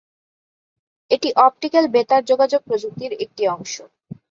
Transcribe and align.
এটি 1.11 1.29
অপটিক্যাল 1.39 1.85
বেতার 1.87 2.21
যোগাযোগ 2.23 2.61
প্রযুক্তির 2.67 3.11
একটি 3.23 3.43
অংশ। 3.47 3.73